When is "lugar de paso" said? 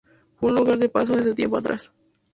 0.57-1.15